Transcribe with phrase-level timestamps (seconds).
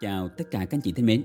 [0.00, 1.22] Chào tất cả các anh chị thân mến.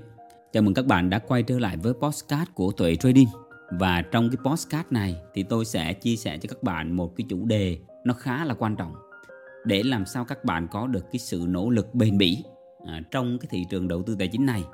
[0.52, 3.28] Chào mừng các bạn đã quay trở lại với podcast của Tuệ Trading.
[3.70, 7.26] Và trong cái podcast này thì tôi sẽ chia sẻ cho các bạn một cái
[7.28, 8.94] chủ đề nó khá là quan trọng
[9.64, 12.44] để làm sao các bạn có được cái sự nỗ lực bền bỉ
[12.86, 14.64] à, trong cái thị trường đầu tư tài chính này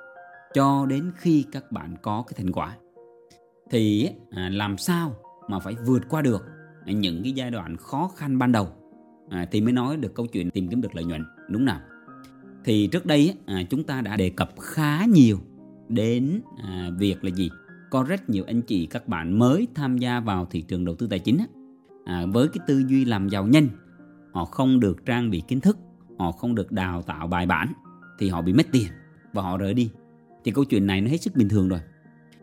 [0.55, 2.77] cho đến khi các bạn có cái thành quả.
[3.71, 5.15] Thì à, làm sao
[5.49, 6.43] mà phải vượt qua được
[6.87, 8.69] những cái giai đoạn khó khăn ban đầu
[9.31, 11.81] à, thì mới nói được câu chuyện tìm kiếm được lợi nhuận đúng nào
[12.65, 15.39] thì trước đây à, chúng ta đã đề cập khá nhiều
[15.89, 17.51] đến à, việc là gì?
[17.91, 21.07] Có rất nhiều anh chị các bạn mới tham gia vào thị trường đầu tư
[21.07, 21.39] tài chính
[22.05, 23.69] à, với cái tư duy làm giàu nhanh
[24.33, 25.79] họ không được trang bị kiến thức
[26.19, 27.73] họ không được đào tạo bài bản
[28.19, 28.87] thì họ bị mất tiền
[29.33, 29.91] và họ rời đi.
[30.45, 31.81] Thì câu chuyện này nó hết sức bình thường rồi.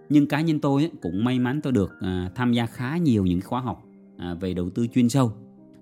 [0.10, 3.42] Nhưng cá nhân tôi cũng may mắn tôi được à, tham gia khá nhiều những
[3.42, 3.84] khóa học
[4.18, 5.32] à, về đầu tư chuyên sâu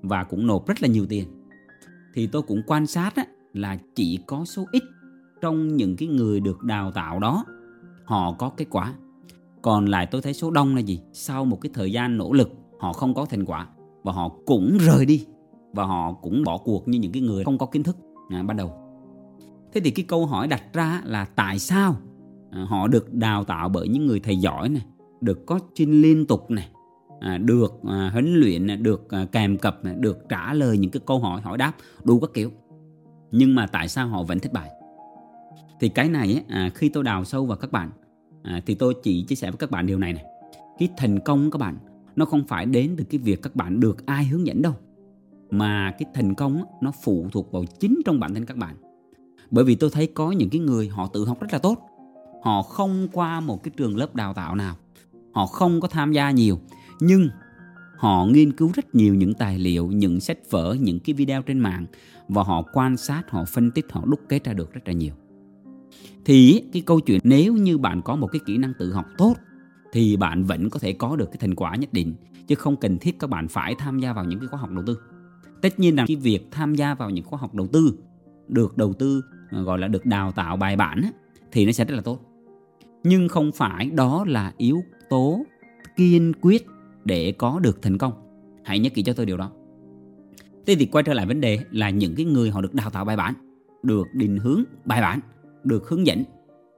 [0.02, 1.28] và cũng nộp rất là nhiều tiền.
[2.14, 4.84] Thì tôi cũng quan sát á, là chỉ có số ít
[5.42, 7.46] trong những cái người được đào tạo đó.
[8.06, 8.94] Họ có kết quả.
[9.62, 11.02] Còn lại tôi thấy số đông là gì?
[11.14, 13.68] Sau một cái thời gian nỗ lực họ không có thành quả
[14.04, 15.26] và họ cũng rời đi
[15.74, 17.98] và họ cũng bỏ cuộc như những cái người không có kiến thức.
[18.30, 18.74] À, ban đầu.
[19.74, 21.96] Thế thì cái câu hỏi đặt ra là tại sao
[22.52, 24.86] à, họ được đào tạo bởi những người thầy giỏi này
[25.22, 26.68] được coaching liên tục này
[27.20, 31.20] à, được à, huấn luyện được à, kèm cập được trả lời những cái câu
[31.20, 32.52] hỏi hỏi đáp đủ các kiểu?
[33.36, 34.72] Nhưng mà tại sao họ vẫn thất bại
[35.80, 37.90] thì cái này à, khi tôi đào sâu vào các bạn
[38.44, 40.24] à, thì tôi chỉ chia sẻ với các bạn điều này này.
[40.78, 41.78] Cái thành công các bạn
[42.16, 44.74] nó không phải đến từ cái việc các bạn được ai hướng dẫn đâu
[45.52, 48.76] mà cái thành công nó phụ thuộc vào chính trong bản thân các bạn.
[49.52, 51.90] Bởi vì tôi thấy có những cái người họ tự học rất là tốt.
[52.44, 54.76] Họ không qua một cái trường lớp đào tạo nào.
[55.34, 56.60] Họ không có tham gia nhiều.
[57.00, 57.30] Nhưng
[57.98, 61.60] họ nghiên cứu rất nhiều những tài liệu, những sách vở, những cái video trên
[61.60, 61.86] mạng
[62.28, 65.14] và họ quan sát, họ phân tích, họ đúc kết ra được rất là nhiều.
[66.26, 69.36] Thì cái câu chuyện nếu như bạn có một cái kỹ năng tự học tốt
[69.94, 72.16] thì bạn vẫn có thể có được cái thành quả nhất định,
[72.48, 74.84] chứ không cần thiết các bạn phải tham gia vào những cái khóa học đầu
[74.88, 74.98] tư.
[75.62, 77.98] Tất nhiên là cái việc tham gia vào những khóa học đầu tư,
[78.48, 81.02] được đầu tư à, gọi là được đào tạo bài bản
[81.52, 82.20] thì nó sẽ rất là tốt.
[83.04, 85.46] Nhưng không phải đó là yếu tố
[85.96, 86.66] kiên quyết
[87.06, 88.14] để có được thành công.
[88.64, 89.52] Hãy nhớ kỹ cho tôi điều đó.
[90.66, 93.06] Thế thì quay trở lại vấn đề là những cái người họ được đào tạo
[93.06, 93.34] bài bản,
[93.84, 95.20] được định hướng bài bản,
[95.64, 96.24] được hướng dẫn,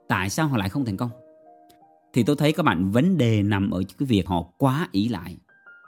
[0.07, 1.09] tại sao họ lại không thành công?
[2.13, 5.37] Thì tôi thấy các bạn, vấn đề nằm ở cái việc họ quá ý lại,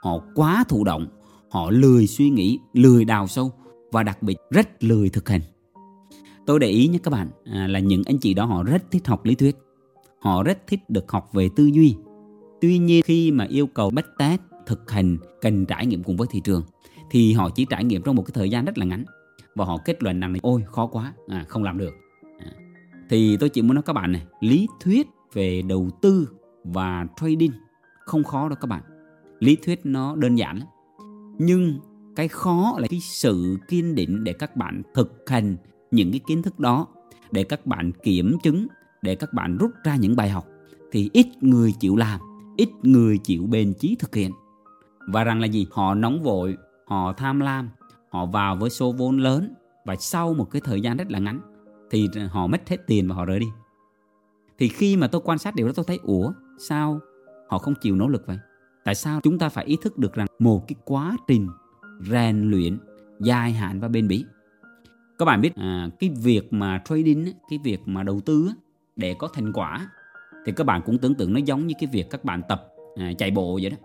[0.02, 1.06] họ quá thụ động,
[1.50, 3.52] họ lười suy nghĩ, lười đào sâu
[3.92, 5.40] và đặc biệt rất lười thực hành.
[6.46, 9.06] Tôi để ý nhé các bạn à, là những anh chị đó họ rất thích
[9.06, 9.56] học lý thuyết,
[10.20, 11.96] họ rất thích được học về tư duy
[12.60, 16.28] tuy nhiên khi mà yêu cầu bách test thực hành cần trải nghiệm cùng với
[16.30, 16.62] thị trường
[17.10, 19.04] thì họ chỉ trải nghiệm trong một cái thời gian rất là ngắn.
[19.54, 21.94] Và họ kết luận rằng ôi khó quá à, không làm được.
[22.38, 22.52] À.
[23.08, 26.28] thì tôi chỉ muốn nói các bạn này lý thuyết về đầu tư
[26.64, 27.52] và trading
[28.06, 28.82] không khó đâu các bạn.
[29.40, 30.68] Lý thuyết nó đơn giản lắm
[31.38, 31.80] nhưng
[32.16, 35.56] cái khó là cái sự kiên định để các bạn thực hành
[35.90, 36.86] những cái kiến thức đó
[37.30, 38.66] để các bạn kiểm chứng
[39.02, 40.46] để các bạn rút ra những bài học
[40.92, 42.20] thì ít người chịu làm
[42.60, 44.32] ít người chịu bền chí thực hiện.
[45.06, 45.66] Và rằng là gì?
[45.70, 46.56] Họ nóng vội
[46.86, 47.70] họ tham lam
[48.10, 49.54] họ vào với số vốn lớn
[49.84, 51.40] và sau một cái thời gian rất là ngắn
[51.90, 53.46] thì họ mất hết tiền và họ rời đi.
[54.58, 57.00] Thì khi mà tôi quan sát điều đó tôi thấy ủa sao
[57.48, 58.38] họ không chịu nỗ lực vậy?
[58.84, 61.48] Tại sao chúng ta phải ý thức được rằng một cái quá trình
[62.10, 62.78] rèn luyện
[63.20, 64.24] dài hạn và bền bỉ?
[65.18, 68.50] Các bạn biết à, cái việc mà trading cái việc mà đầu tư
[68.96, 69.88] để có thành quả
[70.46, 73.12] thì các bạn cũng tưởng tượng nó giống như cái việc các bạn tập à,
[73.18, 73.76] chạy bộ vậy đó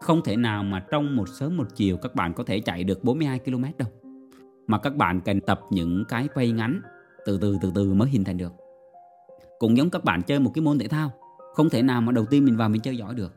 [0.00, 3.04] không thể nào mà trong một sớm một chiều các bạn có thể chạy được
[3.04, 3.88] 42 km đâu.
[4.66, 6.80] Mà các bạn cần tập những cái quay ngắn
[7.26, 8.52] từ từ từ từ mới hình thành được.
[9.58, 11.12] Cũng giống các bạn chơi một cái môn thể thao,
[11.54, 13.34] không thể nào mà đầu tiên mình vào mình chơi giỏi được.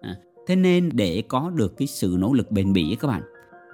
[0.00, 3.22] À, thế nên để có được cái sự nỗ lực bền bỉ các bạn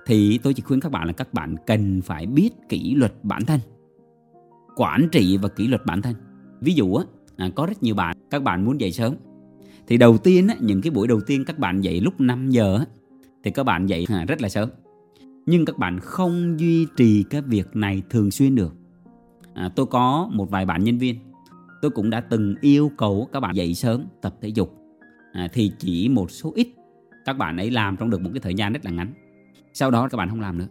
[0.06, 3.44] thì tôi chỉ khuyên các bạn là các bạn cần phải biết kỷ luật bản
[3.44, 3.60] thân.
[4.76, 6.14] Quản trị và kỷ luật bản thân.
[6.60, 7.04] Ví dụ á,
[7.38, 9.14] à, có rất nhiều bạn các bạn muốn dậy sớm
[9.86, 12.76] thì đầu tiên á, những cái buổi đầu tiên các bạn dậy lúc 5 giờ
[12.78, 12.84] á,
[13.44, 14.68] thì các bạn dậy à, rất là sớm
[15.46, 18.74] nhưng các bạn không duy trì cái việc này thường xuyên được
[19.54, 21.16] à, tôi có một vài bạn nhân viên
[21.82, 24.74] tôi cũng đã từng yêu cầu các bạn dậy sớm tập thể dục
[25.32, 26.68] à, thì chỉ một số ít
[27.24, 29.12] các bạn ấy làm trong được một cái thời gian rất là ngắn
[29.72, 30.68] sau đó các bạn không làm nữa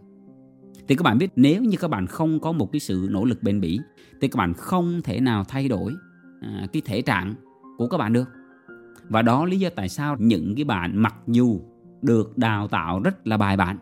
[0.88, 3.42] thì các bạn biết nếu như các bạn không có một cái sự nỗ lực
[3.42, 3.78] bền bỉ
[4.20, 5.94] thì các bạn không thể nào thay đổi
[6.40, 7.34] À, cái thể trạng
[7.76, 8.28] của các bạn được.
[9.08, 11.60] Và đó lý do tại sao những cái bạn mặc dù
[12.02, 13.78] được đào tạo rất là bài bản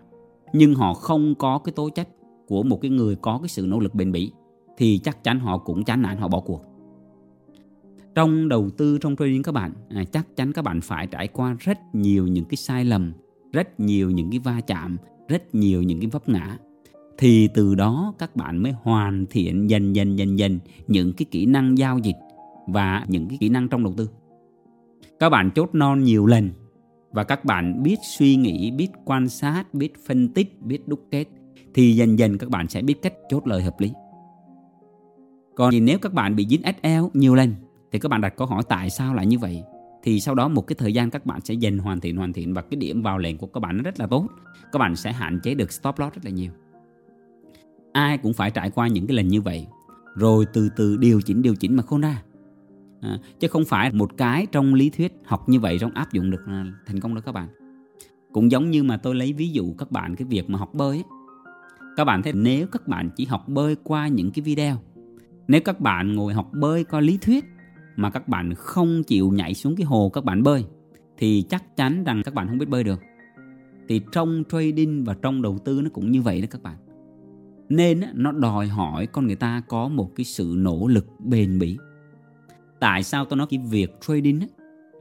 [0.53, 2.08] nhưng họ không có cái tố chất
[2.47, 4.32] của một cái người có cái sự nỗ lực bền bỉ
[4.76, 6.62] thì chắc chắn họ cũng chán nản họ bỏ cuộc.
[8.14, 11.56] Trong đầu tư trong trading các bạn à, chắc chắn các bạn phải trải qua
[11.61, 13.12] rất nhiều những cái sai lầm
[13.52, 14.97] rất nhiều những cái va chạm
[15.29, 16.59] rất nhiều những cái vấp ngã.
[17.19, 21.47] Thì từ đó các bạn mới hoàn thiện dần dần dần dần những cái kỹ
[21.47, 22.17] năng giao dịch
[22.67, 24.11] và những cái kỹ năng trong đầu tư.
[25.21, 26.51] Các bạn chốt non nhiều lần
[27.11, 31.25] và các bạn biết suy nghĩ, biết quan sát, biết phân tích, biết đúc kết
[31.75, 33.93] thì dần dần các bạn sẽ biết cách chốt lời hợp lý.
[35.55, 37.55] Còn thì nếu các bạn bị dính SL nhiều lần
[37.93, 39.62] thì các bạn đặt câu hỏi tại sao lại như vậy?
[40.03, 42.55] Thì sau đó một cái thời gian các bạn sẽ dần hoàn thiện hoàn thiện
[42.55, 44.27] và cái điểm vào lệnh của các bạn nó rất là tốt.
[44.73, 46.53] Các bạn sẽ hạn chế được stop loss rất là nhiều.
[47.93, 49.67] Ai cũng phải trải qua những cái lần như vậy.
[50.15, 52.23] Rồi từ từ điều chỉnh điều chỉnh mà không ra
[53.01, 56.31] à, chứ không phải một cái trong lý thuyết học như vậy trong áp dụng
[56.31, 56.45] được
[56.87, 57.49] thành công đó các bạn.
[58.33, 60.97] Cũng giống như mà tôi lấy ví dụ các bạn cái việc mà học bơi
[60.97, 61.05] ấy.
[61.97, 64.77] các bạn thấy nếu các bạn chỉ học bơi qua những cái video
[65.49, 67.45] nếu các bạn ngồi học bơi qua lý thuyết
[67.97, 70.65] mà các bạn không chịu nhảy xuống cái hồ các bạn bơi
[71.19, 73.01] thì chắc chắn rằng các bạn không biết bơi được.
[73.89, 76.77] Thì trong trading và trong đầu tư nó cũng như vậy đó các bạn.
[77.69, 81.77] Nên nó đòi hỏi con người ta có một cái sự nỗ lực bền bỉ
[82.81, 84.40] tại sao tôi nói cái việc trading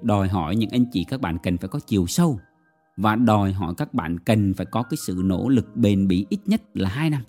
[0.02, 2.40] đòi hỏi những anh chị các bạn cần phải có chiều sâu
[2.98, 6.40] và đòi hỏi các bạn cần phải có cái sự nỗ lực bền bỉ ít
[6.46, 7.22] nhất là 2 năm.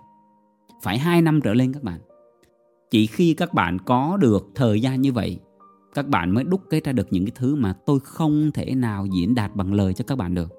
[0.82, 2.00] Phải 2 năm trở lên các bạn.
[2.90, 5.40] Chỉ khi các bạn có được thời gian như vậy,
[5.94, 9.06] các bạn mới đúc kết ra được những cái thứ mà tôi không thể nào
[9.06, 10.52] diễn đạt bằng lời cho các bạn được.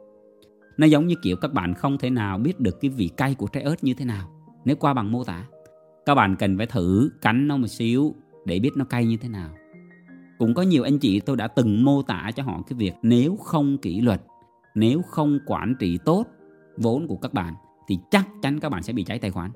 [0.77, 3.47] Nó giống như kiểu các bạn không thể nào biết được cái vị cay của
[3.47, 4.29] trái ớt như thế nào
[4.65, 5.45] nếu qua bằng mô tả.
[6.05, 9.29] Các bạn cần phải thử cắn nó một xíu để biết nó cay như thế
[9.29, 9.49] nào
[10.37, 13.35] cũng có nhiều anh chị tôi đã từng mô tả cho họ cái việc nếu
[13.35, 14.21] không kỷ luật,
[14.75, 16.25] nếu không quản trị tốt
[16.77, 17.53] vốn của các bạn
[17.87, 19.51] thì chắc chắn các bạn sẽ bị cháy tài khoản.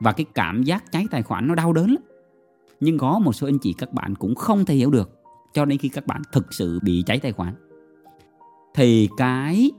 [0.00, 2.02] Và cái cảm giác cháy tài khoản nó đau đớn lắm.
[2.80, 5.10] Nhưng có một số anh chị các bạn cũng không thể hiểu được,
[5.52, 7.54] cho đến khi các bạn thực sự bị cháy tài khoản,
[8.74, 9.70] thì cái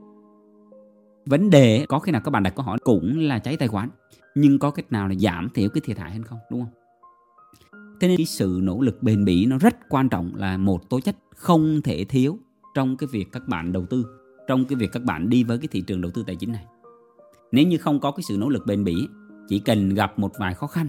[1.25, 3.89] vấn đề có khi nào các bạn đặt câu hỏi cũng là cháy tài khoản,
[4.35, 6.82] nhưng có cách nào là giảm thiểu cái thiệt hại hay không, đúng không?
[7.99, 10.99] Thế nên cái sự nỗ lực bền bỉ nó rất quan trọng là một tố
[10.99, 12.37] chất không thể thiếu
[12.75, 14.05] trong cái việc các bạn đầu tư,
[14.47, 16.65] trong cái việc các bạn đi với cái thị trường đầu tư tài chính này.
[17.51, 19.07] Nếu như không có cái sự nỗ lực bền bỉ,
[19.47, 20.87] chỉ cần gặp một vài khó khăn,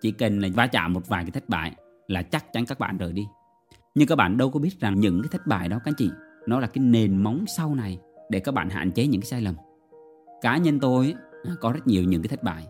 [0.00, 1.76] chỉ cần là va chạm một vài cái thất bại
[2.08, 3.26] là chắc chắn các bạn rời đi.
[3.94, 6.10] Nhưng các bạn đâu có biết rằng những cái thất bại đó, các anh chị,
[6.46, 7.98] nó là cái nền móng sau này
[8.30, 9.54] để các bạn hạn chế những cái sai lầm.
[10.42, 11.14] Cá nhân tôi
[11.60, 12.66] có rất nhiều những cái thất bại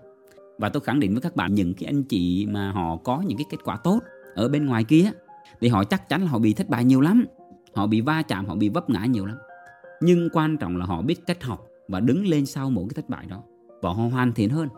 [0.58, 3.38] và tôi khẳng định với các bạn, những cái anh chị mà họ có những
[3.38, 4.00] cái kết quả tốt
[4.34, 5.10] ở bên ngoài kia,
[5.60, 7.24] thì họ chắc chắn là họ bị thất bại nhiều lắm.
[7.74, 9.36] Họ bị va chạm, họ bị vấp ngã nhiều lắm.
[10.00, 13.08] Nhưng quan trọng là họ biết cách học và đứng lên sau mỗi cái thất
[13.08, 13.42] bại đó.
[13.82, 14.68] Và họ hoàn thiện hơn.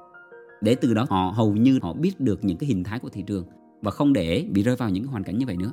[0.61, 3.23] Để từ đó họ hầu như họ biết được những cái hình thái của thị
[3.27, 3.45] trường
[3.83, 5.73] và không để bị rơi vào những hoàn cảnh như vậy nữa.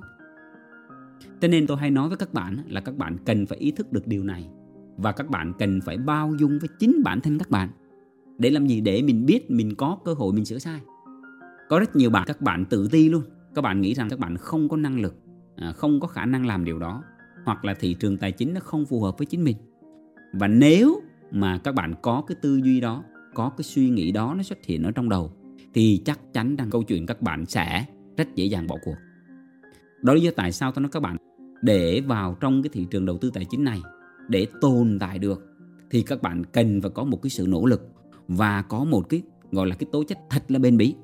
[1.42, 3.92] Cho nên tôi hay nói với các bạn là các bạn cần phải ý thức
[3.92, 4.48] được điều này.
[4.98, 7.69] Và các bạn cần phải bao dung với chính bản thân các bạn
[8.38, 8.82] để làm gì?
[8.82, 10.80] Để mình biết mình có cơ hội mình sửa sai.
[11.70, 13.24] Có rất nhiều bạn, các bạn tự ti luôn.
[13.56, 15.16] Các bạn nghĩ rằng các bạn không có năng lực
[15.56, 17.04] à, không có khả năng làm điều đó.
[17.46, 19.58] Hoặc là thị trường tài chính nó không phù hợp với chính mình.
[20.34, 21.02] Và nếu
[21.32, 23.04] mà các bạn có cái tư duy đó,
[23.34, 25.32] có cái suy nghĩ đó nó xuất hiện ở trong đầu,
[25.74, 27.86] thì chắc chắn rằng câu chuyện các bạn sẽ
[28.18, 28.96] rất dễ dàng bỏ cuộc.
[30.01, 31.18] Đó là lý do tại sao tôi nói các bạn,
[31.62, 33.82] để vào trong cái thị trường đầu tư tài chính này,
[34.30, 35.44] để tồn tại được,
[35.89, 37.92] thì các bạn cần phải có một cái sự nỗ lực
[38.27, 40.96] và có một cái gọi là cái tố chất thật là bền bỉ.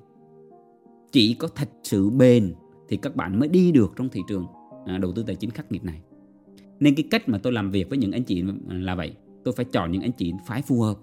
[1.12, 2.54] Chỉ có thật sự bền
[2.90, 4.46] thì các bạn mới đi được trong thị trường
[4.86, 6.02] à, đầu tư tài chính khắc nghiệt này.
[6.80, 9.16] Nên cái cách mà tôi làm việc với những anh chị là vậy.
[9.44, 10.98] Tôi phải chọn những anh chị phải phù hợp.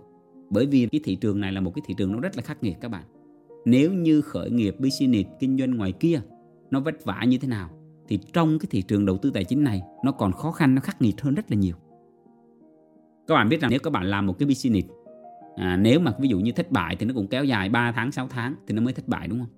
[0.50, 2.62] Bởi vì cái thị trường này là một cái thị trường nó rất là khắc
[2.62, 3.04] nghiệt các bạn.
[3.64, 6.20] Nếu như khởi nghiệp business kinh doanh ngoài kia
[6.70, 7.70] nó vất vả như thế nào
[8.08, 10.80] thì trong cái thị trường đầu tư tài chính này nó còn khó khăn nó
[10.80, 11.76] khắc nghiệt hơn rất là nhiều.
[13.26, 14.88] Các bạn biết rằng nếu các bạn làm một cái business
[15.58, 18.12] à, nếu mà ví dụ như thất bại thì nó cũng kéo dài 3 tháng
[18.12, 19.48] 6 tháng thì nó mới thất bại đúng không?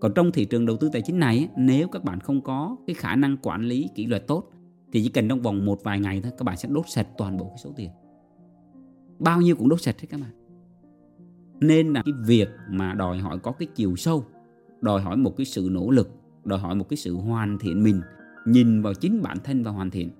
[0.00, 2.94] Còn trong thị trường đầu tư tài chính này nếu các bạn không có cái
[2.94, 4.50] khả năng quản lý kỷ luật tốt
[4.92, 7.36] thì chỉ cần trong vòng một vài ngày thôi các bạn sẽ đốt sạch toàn
[7.36, 7.90] bộ cái số tiền.
[9.18, 10.30] Bao nhiêu cũng đốt sạch hết các bạn.
[11.60, 14.24] Nên là cái việc mà đòi hỏi có cái chiều sâu
[14.80, 16.10] đòi hỏi một cái sự nỗ lực
[16.44, 18.00] đòi hỏi một cái sự hoàn thiện mình
[18.46, 20.10] nhìn vào chính bản thân và hoàn thiện.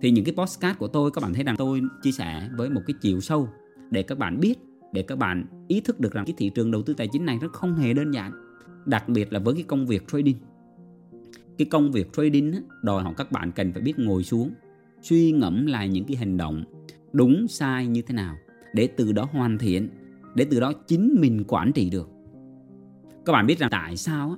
[0.00, 2.80] Thì những cái postcard của tôi các bạn thấy rằng tôi chia sẻ với một
[2.86, 3.48] cái chiều sâu
[3.90, 4.54] để các bạn biết
[4.92, 7.38] để các bạn ý thức được rằng cái thị trường đầu tư tài chính này
[7.40, 8.32] nó không hề đơn giản
[8.86, 10.36] đặc biệt là với cái công việc trading.
[11.58, 14.50] Cái công việc trading á, đòi hỏi các bạn cần phải biết ngồi xuống
[15.02, 16.64] suy ngẫm lại những cái hành động
[17.12, 18.36] đúng sai như thế nào
[18.74, 19.88] để từ đó hoàn thiện
[20.34, 22.10] để từ đó chính mình quản trị được.
[23.24, 24.36] Các bạn biết rằng tại sao á,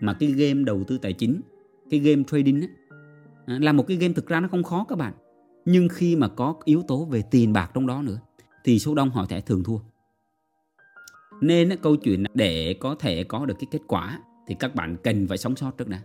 [0.00, 1.40] mà cái game đầu tư tài chính
[1.90, 2.68] cái game trading á,
[3.46, 5.14] à, là một cái game thực ra nó không khó các bạn.
[5.64, 8.20] Nhưng khi mà có yếu tố về tiền bạc trong đó nữa
[8.64, 9.78] thì số đông họ sẽ thường thua.
[11.40, 15.26] Nên câu chuyện để có thể có được cái kết quả thì các bạn cần
[15.28, 16.00] phải sống sót trước đã.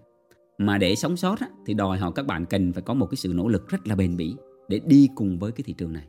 [0.58, 3.34] Mà để sống sót thì đòi hỏi các bạn cần phải có một cái sự
[3.36, 4.36] nỗ lực rất là bền bỉ
[4.70, 6.08] để đi cùng với cái thị trường này.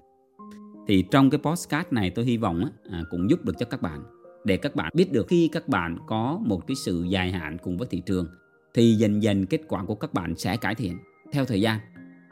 [0.88, 4.02] Thì trong cái postcard này tôi hy vọng à, cũng giúp được cho các bạn.
[4.44, 7.76] Để các bạn biết được khi các bạn có một cái sự dài hạn cùng
[7.78, 8.26] với thị trường,
[8.74, 10.98] thì dần dần kết quả của các bạn sẽ cải thiện
[11.32, 11.80] theo thời gian.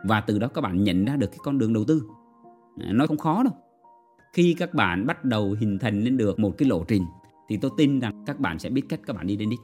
[0.05, 2.03] Và từ đó các bạn nhận ra được cái con đường đầu tư.
[2.81, 3.53] À, nó không khó đâu
[4.35, 7.05] khi các bạn bắt đầu hình thành lên được một cái lộ trình,
[7.49, 9.61] thì tôi tin rằng các bạn sẽ biết cách các bạn đi đến đích.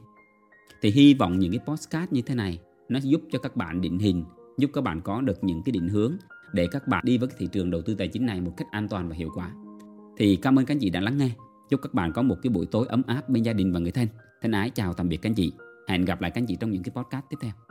[0.81, 2.59] Thì hy vọng những cái podcast như thế này,
[2.89, 4.23] nó giúp cho các bạn định hình,
[4.57, 6.13] giúp các bạn có được những cái định hướng
[6.53, 8.67] để các bạn đi với cái thị trường đầu tư tài chính này một cách
[8.71, 9.51] an toàn và hiệu quả.
[10.17, 11.29] Thì cảm ơn các anh chị đã lắng nghe.
[11.69, 13.91] Chúc các bạn có một cái buổi tối ấm áp bên gia đình và người
[13.91, 14.07] thân.
[14.41, 15.53] Thân ái chào tạm biệt các anh chị.
[15.87, 17.70] Hẹn gặp lại các anh chị trong những cái podcast tiếp theo.